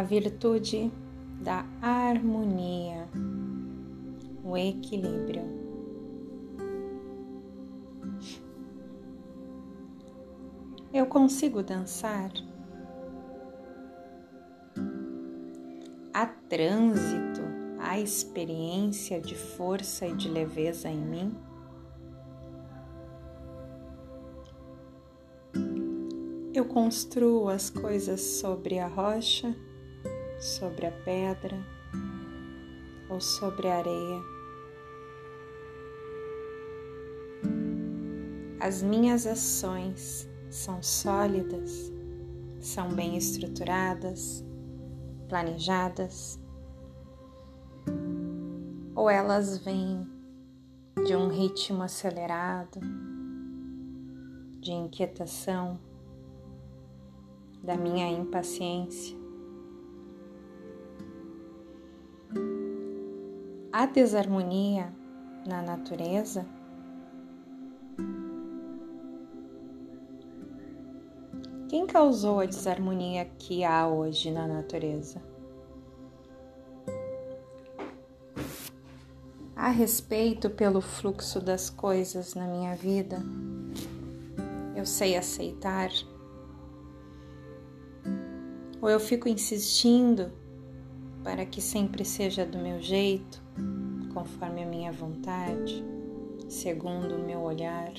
[0.00, 0.90] a virtude
[1.42, 3.06] da harmonia,
[4.42, 5.42] o equilíbrio.
[10.90, 12.32] Eu consigo dançar?
[16.14, 17.42] Há trânsito,
[17.78, 21.36] há experiência de força e de leveza em mim?
[26.54, 29.54] Eu construo as coisas sobre a rocha
[30.40, 31.56] sobre a pedra
[33.10, 34.22] ou sobre a areia.
[38.58, 41.92] As minhas ações são sólidas,
[42.58, 44.44] são bem estruturadas,
[45.28, 46.40] planejadas,
[48.94, 50.06] ou elas vêm
[51.06, 52.80] de um ritmo acelerado,
[54.60, 55.78] de inquietação,
[57.62, 59.19] da minha impaciência.
[63.80, 64.92] Há desarmonia
[65.48, 66.44] na natureza?
[71.66, 75.22] Quem causou a desarmonia que há hoje na natureza?
[79.56, 83.16] Há respeito pelo fluxo das coisas na minha vida?
[84.76, 85.88] Eu sei aceitar?
[88.82, 90.30] Ou eu fico insistindo
[91.24, 93.39] para que sempre seja do meu jeito,
[94.12, 95.84] conforme a minha vontade,
[96.48, 97.92] segundo o meu olhar,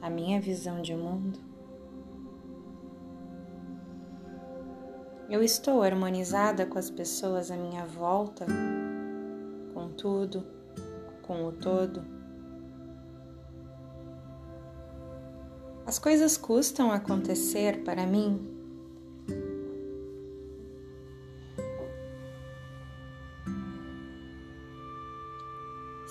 [0.00, 1.38] a minha visão de mundo.
[5.28, 8.46] Eu estou harmonizada com as pessoas à minha volta,
[9.72, 10.44] com tudo,
[11.22, 12.02] com o todo.
[15.86, 18.59] As coisas custam acontecer para mim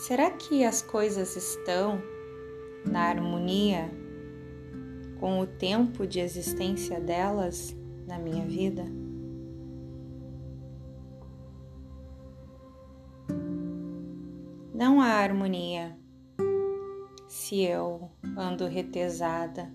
[0.09, 2.01] Será que as coisas estão
[2.83, 3.91] na harmonia
[5.19, 7.77] com o tempo de existência delas
[8.07, 8.85] na minha vida?
[14.73, 15.95] Não há harmonia
[17.27, 19.71] se eu ando retesada,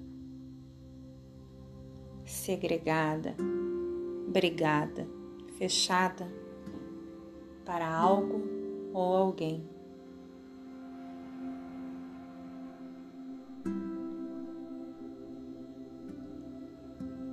[2.25, 3.37] segregada,
[4.33, 5.07] brigada,
[5.57, 6.27] fechada
[7.65, 8.43] para algo
[8.93, 9.74] ou alguém.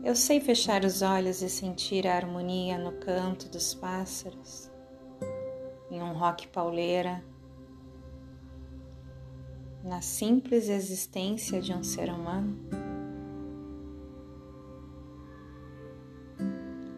[0.03, 4.67] Eu sei fechar os olhos e sentir a harmonia no canto dos pássaros,
[5.91, 7.23] em um rock pauleira,
[9.83, 12.57] na simples existência de um ser humano.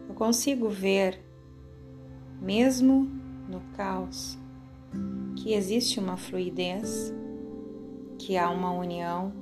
[0.07, 1.21] Eu consigo ver,
[2.41, 3.03] mesmo
[3.49, 4.39] no caos,
[5.35, 7.13] que existe uma fluidez,
[8.17, 9.33] que há uma união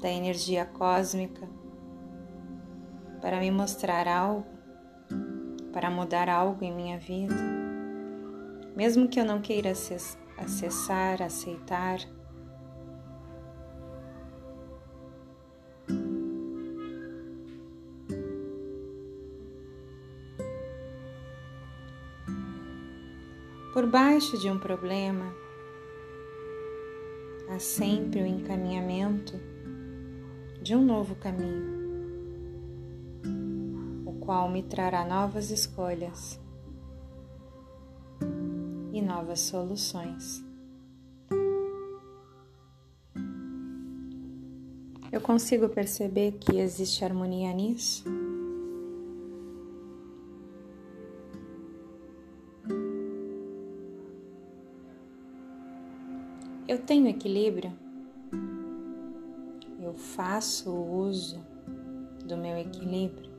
[0.00, 1.48] da energia cósmica
[3.20, 4.46] para me mostrar algo,
[5.72, 7.34] para mudar algo em minha vida,
[8.76, 11.98] mesmo que eu não queira acessar, aceitar.
[23.72, 25.32] Por baixo de um problema,
[27.48, 29.57] há sempre o encaminhamento
[30.62, 31.78] de um novo caminho,
[34.04, 36.38] o qual me trará novas escolhas
[38.92, 40.44] e novas soluções.
[45.10, 48.04] Eu consigo perceber que existe harmonia nisso?
[56.68, 57.87] Eu tenho equilíbrio?
[59.98, 61.44] Faço uso
[62.24, 63.30] do meu equilíbrio,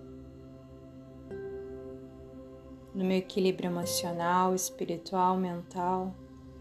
[2.94, 6.14] do meu equilíbrio emocional, espiritual, mental,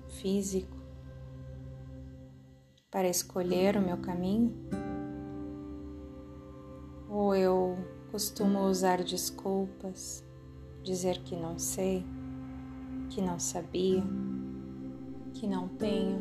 [0.08, 0.76] físico,
[2.90, 4.54] para escolher o meu caminho?
[7.10, 7.76] Ou eu
[8.10, 10.24] costumo usar desculpas,
[10.82, 12.06] dizer que não sei,
[13.10, 14.02] que não sabia,
[15.34, 16.20] que não tenho,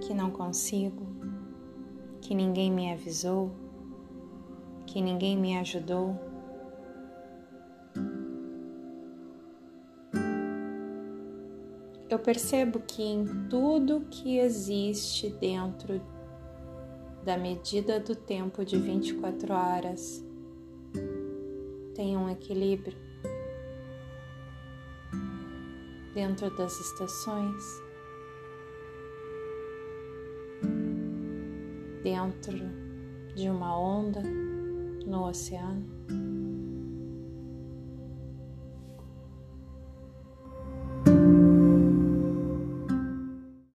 [0.00, 1.09] que não consigo?
[2.20, 3.50] Que ninguém me avisou,
[4.86, 6.18] que ninguém me ajudou.
[12.08, 16.00] Eu percebo que em tudo que existe dentro
[17.24, 20.24] da medida do tempo de 24 horas,
[21.94, 22.96] tem um equilíbrio
[26.14, 27.62] dentro das estações,
[32.10, 32.58] dentro
[33.36, 34.20] de uma onda
[35.06, 35.86] no oceano.